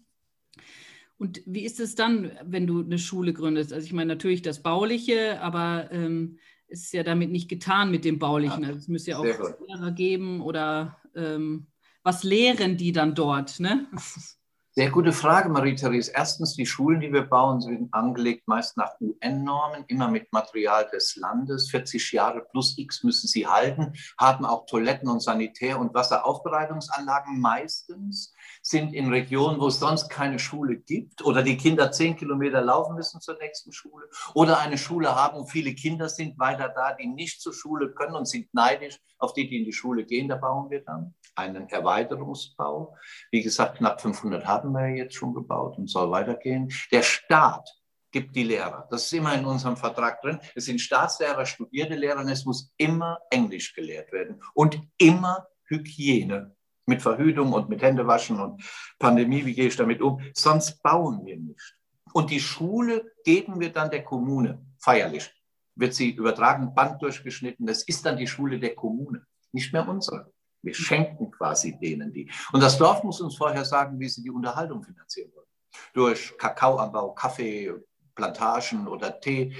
[1.16, 3.72] Und wie ist es dann, wenn du eine Schule gründest?
[3.72, 8.04] Also ich meine natürlich das Bauliche, aber ähm, es ist ja damit nicht getan mit
[8.04, 8.64] dem Baulichen.
[8.64, 11.68] Also es müsste ja auch Lehrer geben oder ähm,
[12.02, 13.60] was lehren die dann dort?
[13.60, 13.86] Ne?
[14.76, 16.10] Sehr gute Frage, Marie-Therese.
[16.12, 21.14] Erstens, die Schulen, die wir bauen, sind angelegt meist nach UN-Normen, immer mit Material des
[21.14, 21.70] Landes.
[21.70, 28.33] 40 Jahre plus X müssen sie halten, haben auch Toiletten und Sanitär- und Wasseraufbereitungsanlagen meistens,
[28.62, 32.94] sind in Regionen, wo es sonst keine Schule gibt oder die Kinder zehn Kilometer laufen
[32.94, 37.06] müssen zur nächsten Schule oder eine Schule haben, wo viele Kinder sind weiter da, die
[37.06, 40.28] nicht zur Schule können und sind neidisch auf die, die in die Schule gehen.
[40.28, 42.96] Da bauen wir dann einen Erweiterungsbau.
[43.30, 46.72] Wie gesagt, knapp 500 haben wir jetzt schon gebaut und soll weitergehen.
[46.92, 47.68] Der Staat
[48.14, 48.86] gibt die Lehrer.
[48.90, 50.38] Das ist immer in unserem Vertrag drin.
[50.54, 56.54] Es sind Staatslehrer, studierte Lehrer und es muss immer Englisch gelehrt werden und immer Hygiene
[56.86, 58.62] mit Verhütung und mit Händewaschen und
[58.98, 60.20] Pandemie, wie gehe ich damit um?
[60.34, 61.76] Sonst bauen wir nicht.
[62.12, 65.32] Und die Schule geben wir dann der Kommune feierlich.
[65.74, 67.66] Wird sie übertragen, Band durchgeschnitten.
[67.66, 70.32] Das ist dann die Schule der Kommune, nicht mehr unsere.
[70.62, 72.30] Wir schenken quasi denen die.
[72.52, 75.46] Und das Dorf muss uns vorher sagen, wie sie die Unterhaltung finanzieren wollen.
[75.92, 77.74] Durch Kakaoanbau, Kaffee,
[78.14, 79.54] Plantagen oder Tee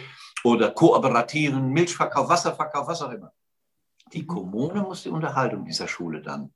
[0.45, 3.33] oder Kooperativen, Milchverkauf, Wasserverkauf, was auch immer.
[4.13, 6.55] Die Kommune muss die Unterhaltung dieser Schule dann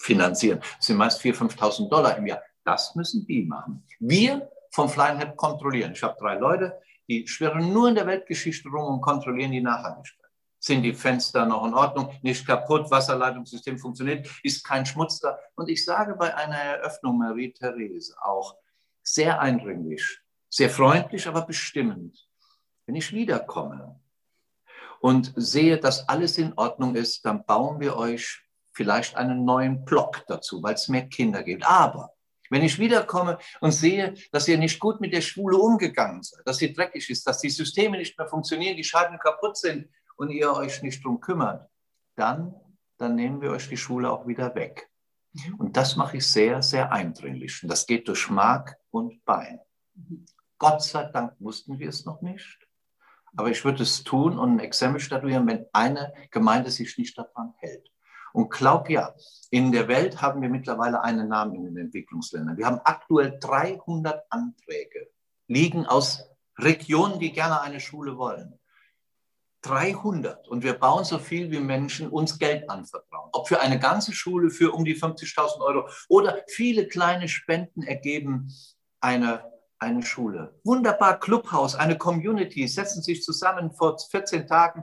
[0.00, 0.60] finanzieren.
[0.78, 2.42] Das sind meist 4.000, 5.000 Dollar im Jahr.
[2.64, 3.84] Das müssen die machen.
[3.98, 5.92] Wir vom Flying Head kontrollieren.
[5.92, 10.30] Ich habe drei Leute, die schwirren nur in der Weltgeschichte rum und kontrollieren die Nachhaltigkeit.
[10.58, 12.12] Sind die Fenster noch in Ordnung?
[12.22, 12.90] Nicht kaputt?
[12.90, 14.28] Wasserleitungssystem funktioniert?
[14.42, 15.38] Ist kein Schmutz da?
[15.54, 18.56] Und ich sage bei einer Eröffnung Marie-Therese auch
[19.02, 22.28] sehr eindringlich, sehr freundlich, aber bestimmend.
[22.86, 23.98] Wenn ich wiederkomme
[25.00, 30.24] und sehe, dass alles in Ordnung ist, dann bauen wir euch vielleicht einen neuen Block
[30.28, 31.66] dazu, weil es mehr Kinder gibt.
[31.66, 32.12] Aber
[32.50, 36.58] wenn ich wiederkomme und sehe, dass ihr nicht gut mit der Schule umgegangen seid, dass
[36.58, 39.88] sie dreckig ist, dass die Systeme nicht mehr funktionieren, die Scheiben kaputt sind,
[40.20, 41.66] und ihr euch nicht drum kümmert,
[42.14, 42.54] dann,
[42.98, 44.90] dann nehmen wir euch die Schule auch wieder weg.
[45.32, 45.54] Mhm.
[45.54, 47.62] Und das mache ich sehr, sehr eindringlich.
[47.62, 49.60] Und das geht durch Mark und Bein.
[50.58, 52.58] Gott sei Dank mussten wir es noch nicht.
[53.34, 57.54] Aber ich würde es tun und ein Exempel statuieren, wenn eine Gemeinde sich nicht daran
[57.56, 57.90] hält.
[58.32, 59.14] Und glaub ja,
[59.50, 62.56] in der Welt haben wir mittlerweile einen Namen in den Entwicklungsländern.
[62.56, 65.08] Wir haben aktuell 300 Anträge,
[65.48, 68.60] liegen aus Regionen, die gerne eine Schule wollen.
[69.62, 73.28] 300 und wir bauen so viel, wie Menschen uns Geld anvertrauen.
[73.32, 78.50] Ob für eine ganze Schule für um die 50.000 Euro oder viele kleine Spenden ergeben
[79.00, 79.44] eine,
[79.78, 80.58] eine Schule.
[80.64, 84.82] Wunderbar, Clubhaus, eine Community, setzen sich zusammen vor 14 Tagen.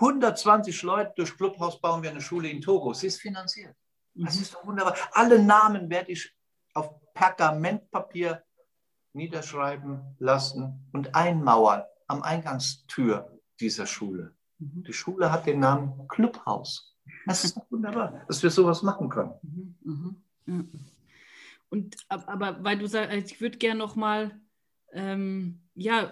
[0.00, 2.94] 120 Leute durch Clubhaus bauen wir eine Schule in Togo.
[2.94, 3.76] Sie ist finanziert.
[4.14, 4.96] Das ist doch wunderbar.
[5.12, 6.34] Alle Namen werde ich
[6.74, 8.42] auf Pergamentpapier
[9.12, 14.34] niederschreiben lassen und einmauern am Eingangstür dieser Schule.
[14.58, 14.84] Mhm.
[14.84, 16.96] Die Schule hat den Namen Clubhaus.
[17.26, 19.34] Das ist doch wunderbar, dass wir sowas machen können.
[19.42, 20.22] Mhm.
[20.46, 20.70] Mhm.
[21.68, 24.40] Und aber weil du sagst, ich würde gerne noch mal
[24.92, 26.10] ähm, ja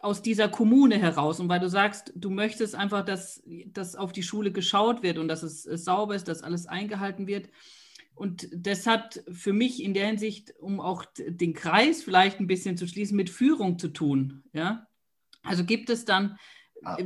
[0.00, 4.22] aus dieser Kommune heraus und weil du sagst, du möchtest einfach, dass, dass auf die
[4.22, 7.50] Schule geschaut wird und dass es sauber ist, dass alles eingehalten wird.
[8.14, 12.76] Und das hat für mich in der Hinsicht, um auch den Kreis vielleicht ein bisschen
[12.76, 14.44] zu schließen, mit Führung zu tun.
[14.52, 14.86] Ja?
[15.42, 16.38] Also gibt es dann,
[16.80, 16.96] ja.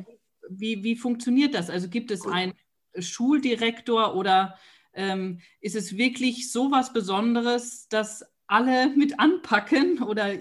[0.48, 1.70] wie, wie funktioniert das?
[1.70, 2.52] Also gibt es einen
[2.98, 4.58] Schuldirektor oder
[4.92, 10.02] ähm, ist es wirklich so was Besonderes, dass alle mit anpacken?
[10.02, 10.34] Oder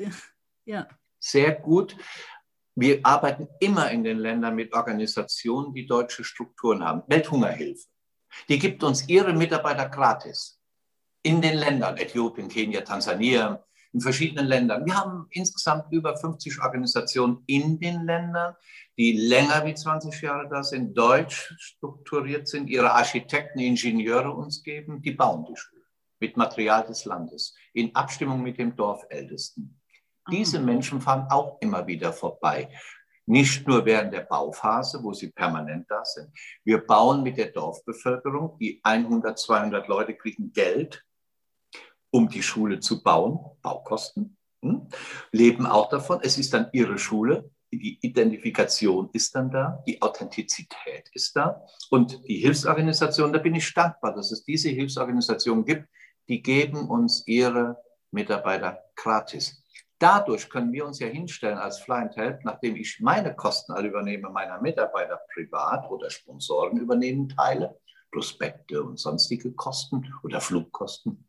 [0.66, 0.88] ja.
[1.30, 1.98] Sehr gut.
[2.74, 7.04] Wir arbeiten immer in den Ländern mit Organisationen, die deutsche Strukturen haben.
[7.08, 7.86] Welthungerhilfe.
[8.48, 10.62] Die gibt uns ihre Mitarbeiter gratis
[11.24, 13.62] in den Ländern, Äthiopien, Kenia, Tansania,
[13.92, 14.86] in verschiedenen Ländern.
[14.86, 18.56] Wir haben insgesamt über 50 Organisationen in den Ländern,
[18.98, 25.02] die länger wie 20 Jahre da sind, deutsch strukturiert sind, ihre Architekten, Ingenieure uns geben,
[25.02, 25.84] die bauen die Schule
[26.20, 29.77] mit Material des Landes, in Abstimmung mit dem Dorfältesten.
[30.32, 32.70] Diese Menschen fahren auch immer wieder vorbei.
[33.26, 36.30] Nicht nur während der Bauphase, wo sie permanent da sind.
[36.64, 41.04] Wir bauen mit der Dorfbevölkerung, die 100, 200 Leute kriegen Geld
[42.10, 44.88] um die Schule zu bauen, Baukosten, hm,
[45.32, 46.20] leben auch davon.
[46.22, 52.26] Es ist dann ihre Schule, die Identifikation ist dann da, die Authentizität ist da und
[52.28, 55.88] die Hilfsorganisation, da bin ich dankbar, dass es diese Hilfsorganisationen gibt,
[56.30, 57.78] die geben uns ihre
[58.12, 59.64] Mitarbeiter gratis.
[60.00, 63.88] Dadurch können wir uns ja hinstellen als Fly and Help, nachdem ich meine Kosten alle
[63.88, 67.80] übernehme, meiner Mitarbeiter privat oder Sponsoren übernehmen Teile,
[68.12, 71.28] Prospekte und sonstige Kosten oder Flugkosten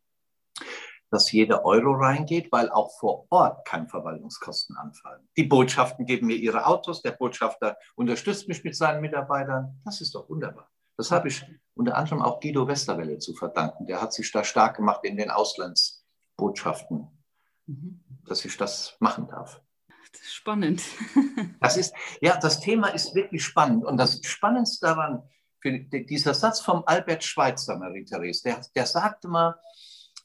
[1.11, 5.27] dass jeder Euro reingeht, weil auch vor Ort keine Verwaltungskosten anfallen.
[5.37, 9.79] Die Botschaften geben mir ihre Autos, der Botschafter unterstützt mich mit seinen Mitarbeitern.
[9.85, 10.69] Das ist doch wunderbar.
[10.97, 11.43] Das habe ich
[11.75, 13.85] unter anderem auch Guido Westerwelle zu verdanken.
[13.85, 17.07] Der hat sich da stark gemacht in den Auslandsbotschaften,
[17.65, 18.03] mhm.
[18.27, 19.61] Dass ich das machen darf.
[20.11, 20.81] Das ist spannend.
[21.59, 23.85] das ist, ja, das Thema ist wirklich spannend.
[23.85, 25.23] Und das Spannendste daran,
[25.63, 29.55] dieser Satz vom Albert Schweitzer, Marie-Therese, der, der sagte mal,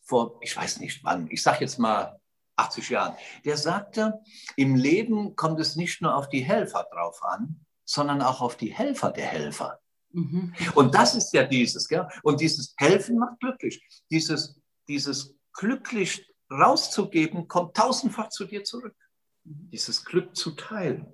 [0.04, 2.20] vor, ich weiß nicht wann, ich sage jetzt mal
[2.56, 4.20] 80 Jahren, der sagte,
[4.56, 8.72] im Leben kommt es nicht nur auf die Helfer drauf an, sondern auch auf die
[8.72, 9.80] Helfer der Helfer.
[10.12, 10.54] Mhm.
[10.74, 12.06] Und das ist ja dieses, gell?
[12.22, 13.84] und dieses Helfen macht glücklich.
[14.10, 16.26] Dieses, dieses glücklich
[16.60, 18.96] rauszugeben, kommt tausendfach zu dir zurück.
[19.44, 21.06] Dieses Glück zu teilen.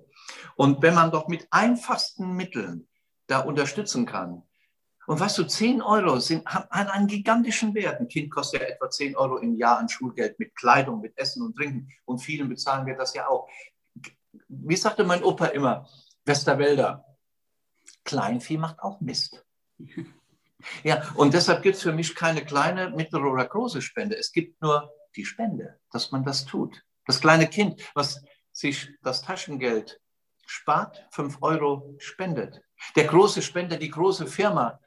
[0.55, 2.87] Und wenn man doch mit einfachsten Mitteln
[3.27, 4.43] da unterstützen kann,
[5.07, 7.99] und weißt du, 10 Euro sind, haben einen gigantischen Wert.
[7.99, 11.43] Ein Kind kostet ja etwa 10 Euro im Jahr an Schulgeld mit Kleidung, mit Essen
[11.43, 11.89] und Trinken.
[12.05, 13.49] Und vielen bezahlen wir das ja auch.
[14.47, 15.89] Wie sagte mein Opa immer,
[16.23, 17.03] Westerwälder,
[18.05, 19.45] Kleinvieh macht auch Mist.
[20.83, 24.15] Ja, und deshalb gibt es für mich keine kleine, mittlere oder große Spende.
[24.15, 26.83] Es gibt nur die Spende, dass man das tut.
[27.05, 28.21] Das kleine Kind, was
[28.51, 29.99] sich das Taschengeld
[30.45, 32.61] spart, 5 Euro spendet.
[32.95, 34.79] Der große Spender, die große Firma,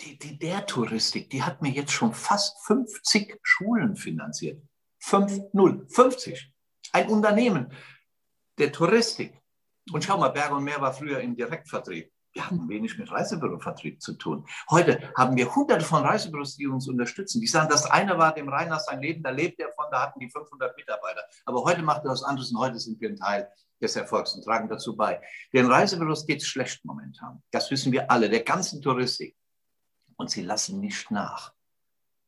[0.00, 4.62] die, die, der Touristik, die hat mir jetzt schon fast 50 Schulen finanziert.
[5.00, 6.52] 5, 0, 50.
[6.92, 7.72] Ein Unternehmen
[8.58, 9.40] der Touristik.
[9.92, 12.10] Und schau mal, Berg und Meer war früher im Direktvertrieb.
[12.32, 14.46] Wir haben wenig mit Reisebürovertrieb zu tun.
[14.70, 17.40] Heute haben wir hunderte von Reisebüros, die uns unterstützen.
[17.40, 20.20] Die sagen, das eine war dem Rainer sein Leben, da lebt er von, da hatten
[20.20, 21.22] die 500 Mitarbeiter.
[21.46, 24.44] Aber heute macht er was anderes und heute sind wir ein Teil des Erfolgs und
[24.44, 25.20] tragen dazu bei.
[25.52, 27.42] Den Reisebüros geht es schlecht momentan.
[27.50, 29.36] Das wissen wir alle, der ganzen Touristik
[30.16, 31.54] und sie lassen nicht nach.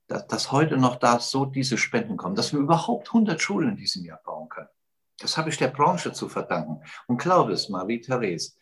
[0.06, 3.76] Dass, dass heute noch da so diese Spenden kommen, dass wir überhaupt 100 Schulen in
[3.76, 4.68] diesem Jahr bauen können.
[5.18, 6.82] Das habe ich der Branche zu verdanken.
[7.06, 8.54] Und glaube es, Marie-Therese,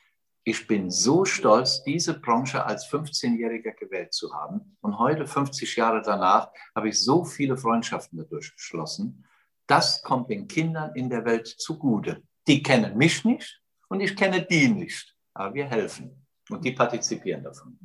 [0.49, 4.79] ich bin so stolz, diese Branche als 15-Jähriger gewählt zu haben.
[4.81, 9.27] Und heute, 50 Jahre danach, habe ich so viele Freundschaften dadurch geschlossen.
[9.67, 12.23] Das kommt den Kindern in der Welt zugute.
[12.47, 15.15] Die kennen mich nicht und ich kenne die nicht.
[15.35, 17.79] Aber wir helfen und die partizipieren davon.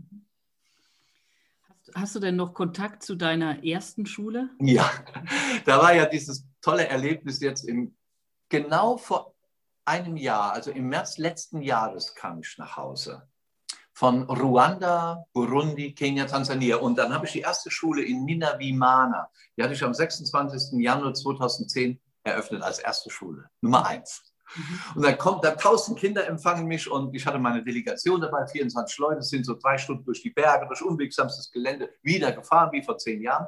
[1.94, 4.50] Hast du denn noch Kontakt zu deiner ersten Schule?
[4.62, 4.90] Ja,
[5.66, 7.98] da war ja dieses tolle Erlebnis jetzt im,
[8.48, 9.33] genau vor
[9.86, 13.28] einem Jahr, also im März letzten Jahres kam ich nach Hause.
[13.94, 16.78] Von Ruanda, Burundi, Kenia, Tansania.
[16.78, 19.30] Und dann habe ich die erste Schule in Ninavimana.
[19.56, 20.82] Die hatte ich am 26.
[20.82, 23.50] Januar 2010 eröffnet als erste Schule.
[23.62, 24.34] Nummer eins.
[24.96, 28.98] Und dann kommt da tausend Kinder empfangen mich und ich hatte meine Delegation dabei, 24
[29.00, 32.98] Leute, sind so drei Stunden durch die Berge, durch unwegsamstes Gelände, wieder gefahren wie vor
[32.98, 33.48] zehn Jahren.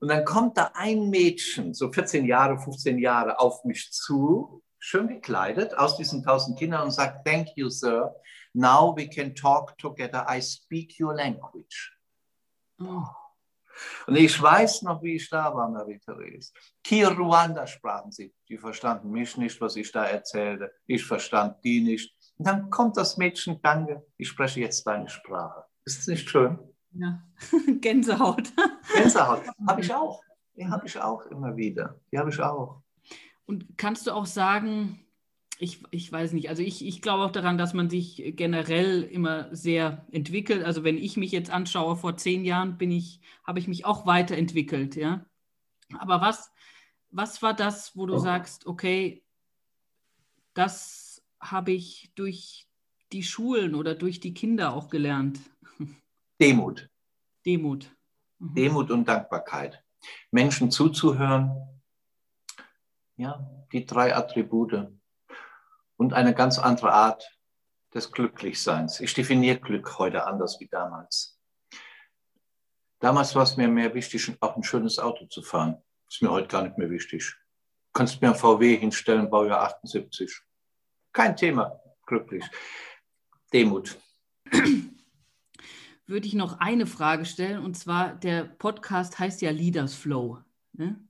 [0.00, 5.08] Und dann kommt da ein Mädchen, so 14 Jahre, 15 Jahre, auf mich zu, schön
[5.08, 8.14] gekleidet, aus diesen tausend Kindern und sagt, thank you, sir.
[8.54, 10.26] Now we can talk together.
[10.28, 11.96] I speak your language.
[12.80, 13.04] Oh.
[14.06, 16.52] Und ich weiß noch, wie ich da war, Marie-Therese.
[16.82, 18.34] Kiruanda sprachen sie.
[18.48, 20.72] Die verstanden mich nicht, was ich da erzählte.
[20.86, 22.14] Ich verstand die nicht.
[22.36, 25.64] Und dann kommt das Mädchen, danke, ich spreche jetzt deine Sprache.
[25.84, 26.58] Ist es nicht schön?
[26.92, 27.22] Ja,
[27.80, 28.52] Gänsehaut.
[28.94, 30.22] Gänsehaut, habe ich auch.
[30.56, 32.00] Die habe ich auch immer wieder.
[32.10, 32.82] Die habe ich auch.
[33.48, 35.00] Und kannst du auch sagen,
[35.58, 39.48] ich, ich weiß nicht, also ich, ich glaube auch daran, dass man sich generell immer
[39.56, 40.62] sehr entwickelt.
[40.62, 44.04] Also wenn ich mich jetzt anschaue, vor zehn Jahren bin ich, habe ich mich auch
[44.04, 45.24] weiterentwickelt, ja.
[45.98, 46.52] Aber was,
[47.10, 48.18] was war das, wo du oh.
[48.18, 49.24] sagst, okay,
[50.52, 52.68] das habe ich durch
[53.12, 55.40] die Schulen oder durch die Kinder auch gelernt?
[56.38, 56.90] Demut.
[57.46, 57.90] Demut.
[58.40, 58.54] Mhm.
[58.54, 59.82] Demut und Dankbarkeit.
[60.30, 61.77] Menschen zuzuhören.
[63.18, 64.92] Ja, die drei Attribute
[65.96, 67.36] und eine ganz andere Art
[67.92, 69.00] des Glücklichseins.
[69.00, 71.36] Ich definiere Glück heute anders wie damals.
[73.00, 75.82] Damals war es mir mehr wichtig, auch ein schönes Auto zu fahren.
[76.08, 77.34] Ist mir heute gar nicht mehr wichtig.
[77.86, 80.40] Du kannst mir ein VW hinstellen, Baujahr 78.
[81.12, 82.44] Kein Thema, glücklich.
[83.52, 83.98] Demut.
[86.06, 90.38] Würde ich noch eine Frage stellen, und zwar, der Podcast heißt ja Leaders Flow.
[90.72, 91.00] Ne?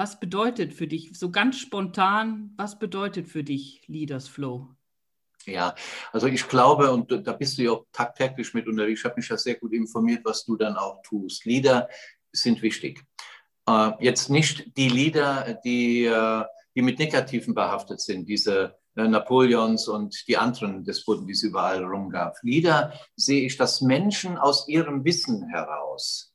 [0.00, 4.74] Was bedeutet für dich, so ganz spontan, was bedeutet für dich Leaders Flow?
[5.44, 5.74] Ja,
[6.10, 9.28] also ich glaube, und da bist du ja auch tagtäglich mit unterwegs, ich habe mich
[9.28, 11.44] ja sehr gut informiert, was du dann auch tust.
[11.44, 11.86] Lieder
[12.32, 13.04] sind wichtig.
[13.68, 19.86] Äh, jetzt nicht die Lieder, die, äh, die mit Negativen behaftet sind, diese äh, Napoleons
[19.86, 22.38] und die anderen Despoten, die es überall rumgab.
[22.40, 26.32] Lieder sehe ich, dass Menschen aus ihrem Wissen heraus,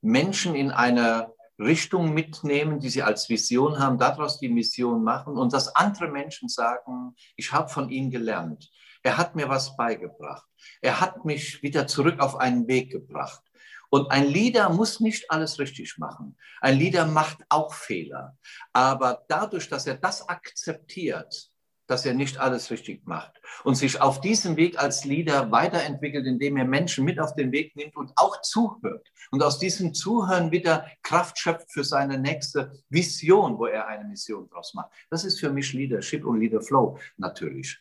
[0.00, 5.52] Menschen in einer Richtung mitnehmen, die sie als Vision haben, daraus die Mission machen und
[5.52, 8.70] dass andere Menschen sagen, ich habe von ihm gelernt.
[9.02, 10.46] Er hat mir was beigebracht.
[10.80, 13.42] Er hat mich wieder zurück auf einen Weg gebracht.
[13.90, 16.36] Und ein Leader muss nicht alles richtig machen.
[16.60, 18.36] Ein Leader macht auch Fehler.
[18.72, 21.52] Aber dadurch, dass er das akzeptiert,
[21.86, 23.32] dass er nicht alles richtig macht
[23.64, 27.76] und sich auf diesem Weg als Leader weiterentwickelt, indem er Menschen mit auf den Weg
[27.76, 33.58] nimmt und auch zuhört und aus diesem Zuhören wieder Kraft schöpft für seine nächste Vision,
[33.58, 34.90] wo er eine Mission draus macht.
[35.10, 37.78] Das ist für mich Leadership und Leader Flow natürlich.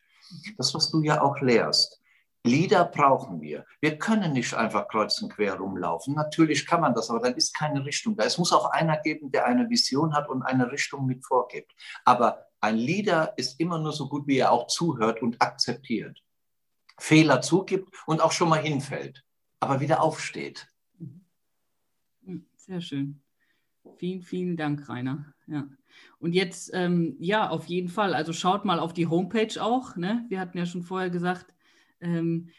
[0.57, 2.01] Das, was du ja auch lehrst.
[2.45, 3.65] Leader brauchen wir.
[3.79, 6.13] Wir können nicht einfach kreuz und quer rumlaufen.
[6.13, 8.25] Natürlich kann man das, aber dann ist keine Richtung da.
[8.25, 11.71] Es muss auch einer geben, der eine Vision hat und eine Richtung mit vorgibt.
[12.03, 16.23] Aber ein Leader ist immer nur so gut, wie er auch zuhört und akzeptiert.
[16.97, 19.25] Fehler zugibt und auch schon mal hinfällt,
[19.59, 20.69] aber wieder aufsteht.
[22.25, 23.21] Hm, sehr schön.
[23.97, 25.33] Vielen, vielen Dank, Rainer.
[25.45, 25.67] Ja.
[26.19, 28.13] Und jetzt, ähm, ja, auf jeden Fall.
[28.13, 29.97] Also schaut mal auf die Homepage auch.
[29.97, 30.25] Ne?
[30.29, 31.53] Wir hatten ja schon vorher gesagt,
[31.99, 32.49] ähm,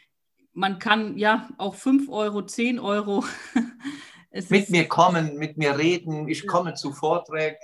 [0.53, 3.25] man kann ja auch 5 Euro, 10 Euro.
[4.49, 6.27] mit mir kommen, mit mir reden.
[6.27, 7.57] Ich komme zu Vorträgen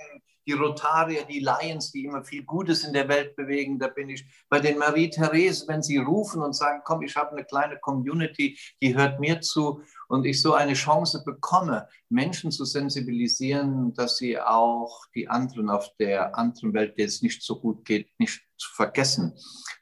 [0.46, 3.78] die Rotarier, die Lions, die immer viel Gutes in der Welt bewegen.
[3.78, 7.44] Da bin ich bei den Marie-Therese, wenn sie rufen und sagen, komm, ich habe eine
[7.44, 13.94] kleine Community, die hört mir zu und ich so eine Chance bekomme, Menschen zu sensibilisieren,
[13.94, 18.08] dass sie auch die anderen auf der anderen Welt, der es nicht so gut geht,
[18.18, 19.34] nicht zu vergessen,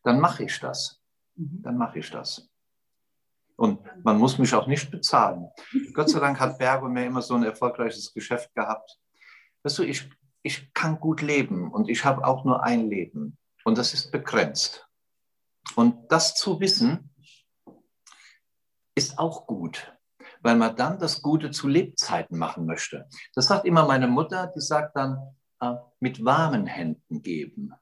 [0.04, 1.00] dann mache ich das.
[1.36, 1.62] Mhm.
[1.62, 2.48] Dann mache ich das.
[3.56, 5.50] Und man muss mich auch nicht bezahlen.
[5.92, 8.98] Gott sei Dank hat Bergo mir immer so ein erfolgreiches Geschäft gehabt.
[9.62, 10.08] Weißt du, ich,
[10.42, 14.86] ich kann gut leben und ich habe auch nur ein Leben und das ist begrenzt.
[15.76, 17.14] Und das zu wissen,
[18.94, 19.96] ist auch gut,
[20.40, 23.08] weil man dann das Gute zu Lebzeiten machen möchte.
[23.34, 27.72] Das sagt immer meine Mutter, die sagt dann, äh, mit warmen Händen geben.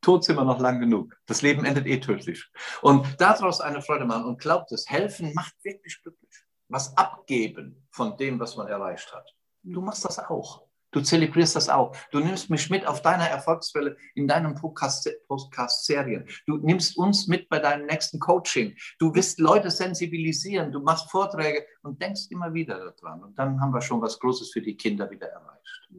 [0.00, 1.16] Tot sind wir noch lang genug.
[1.26, 2.48] Das Leben endet eh tödlich.
[2.80, 6.44] Und daraus eine Freude machen und glaubt es, helfen macht wirklich glücklich.
[6.68, 9.28] Was abgeben von dem, was man erreicht hat.
[9.62, 10.65] Du machst das auch.
[10.96, 11.94] Du zelebrierst das auch.
[12.10, 16.26] Du nimmst mich mit auf deiner Erfolgswelle in deinem Podcast-Serien.
[16.46, 18.74] Du nimmst uns mit bei deinem nächsten Coaching.
[18.98, 20.72] Du wirst Leute sensibilisieren.
[20.72, 23.22] Du machst Vorträge und denkst immer wieder daran.
[23.24, 25.90] Und dann haben wir schon was Großes für die Kinder wieder erreicht.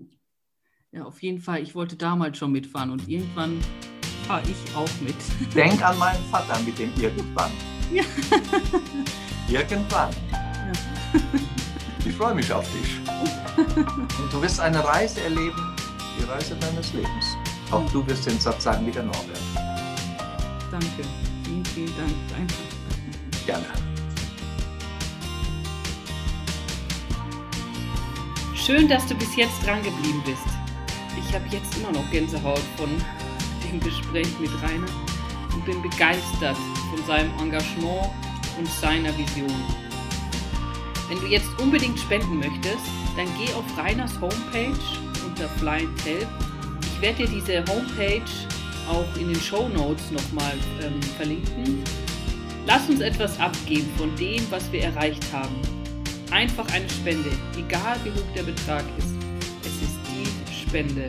[0.91, 1.61] Ja, auf jeden Fall.
[1.61, 3.61] Ich wollte damals schon mitfahren und irgendwann
[4.25, 5.15] fahre ich auch mit.
[5.53, 7.51] Denk an meinen Vater mit dem irgendwann.
[7.93, 8.03] Ja.
[9.47, 10.11] irgendwann.
[10.11, 11.21] Ja.
[12.03, 13.06] Ich freue mich auf dich.
[13.57, 15.75] Und du wirst eine Reise erleben,
[16.19, 17.37] die Reise deines Lebens.
[17.71, 19.41] Auch du wirst den Satz sagen wie der Norbert.
[20.71, 20.87] Danke.
[21.43, 22.11] Vielen, vielen Dank.
[22.37, 23.45] Einfach.
[23.45, 23.65] Gerne.
[28.53, 30.43] Schön, dass du bis jetzt dran geblieben bist.
[31.17, 32.89] Ich habe jetzt immer noch Gänsehaut von
[33.63, 34.87] dem Gespräch mit Rainer
[35.53, 36.57] und bin begeistert
[36.89, 38.11] von seinem Engagement
[38.57, 39.86] und seiner Vision.
[41.09, 42.85] Wenn du jetzt unbedingt spenden möchtest,
[43.15, 44.77] dann geh auf Rainers Homepage
[45.25, 46.27] unter Flying Help.
[46.81, 48.21] Ich werde dir diese Homepage
[48.89, 51.83] auch in den Show Notes nochmal ähm, verlinken.
[52.65, 55.55] Lass uns etwas abgeben von dem, was wir erreicht haben.
[56.31, 59.15] Einfach eine Spende, egal wie hoch der Betrag ist.
[59.61, 61.03] Es ist die Spende.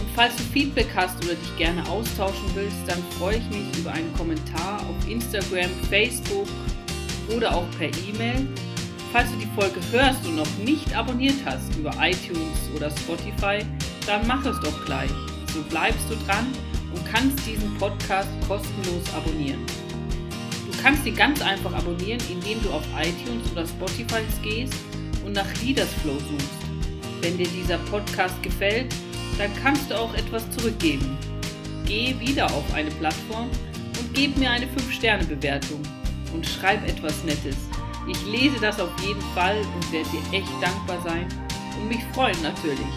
[0.00, 3.92] Und falls du Feedback hast oder dich gerne austauschen willst, dann freue ich mich über
[3.92, 6.48] einen Kommentar auf Instagram, Facebook
[7.28, 8.46] oder auch per E-Mail.
[9.12, 13.64] Falls du die Folge hörst und noch nicht abonniert hast über iTunes oder Spotify,
[14.06, 15.10] dann mach es doch gleich.
[15.52, 16.46] So bleibst du dran
[16.92, 19.64] und kannst diesen Podcast kostenlos abonnieren.
[20.66, 24.74] Du kannst ihn ganz einfach abonnieren, indem du auf iTunes oder Spotify gehst
[25.24, 26.64] und nach Leaders Flow suchst.
[27.20, 28.92] Wenn dir dieser Podcast gefällt,
[29.38, 31.16] dann kannst du auch etwas zurückgeben.
[31.86, 33.48] Geh wieder auf eine Plattform
[33.98, 35.80] und gib mir eine 5-Sterne-Bewertung
[36.34, 37.56] und schreib etwas Nettes.
[38.06, 41.26] Ich lese das auf jeden Fall und werde dir echt dankbar sein
[41.80, 42.94] und mich freuen natürlich.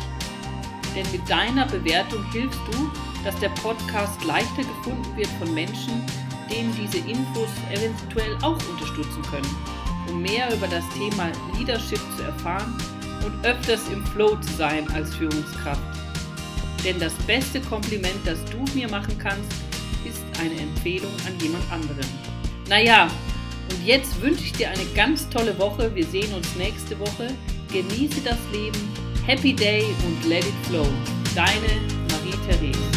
[0.96, 2.92] Denn mit deiner Bewertung hilfst du,
[3.24, 6.04] dass der Podcast leichter gefunden wird von Menschen,
[6.50, 9.56] denen diese Infos eventuell auch unterstützen können,
[10.10, 12.76] um mehr über das Thema Leadership zu erfahren
[13.26, 15.82] und öfters im Flow zu sein als Führungskraft.
[16.84, 19.52] Denn das beste Kompliment, das du mir machen kannst,
[20.06, 22.27] ist eine Empfehlung an jemand anderen.
[22.70, 23.10] Naja,
[23.70, 25.94] und jetzt wünsche ich dir eine ganz tolle Woche.
[25.96, 27.34] Wir sehen uns nächste Woche.
[27.72, 28.78] Genieße das Leben.
[29.26, 30.88] Happy Day und let it flow.
[31.36, 32.97] Deine Marie-Therese.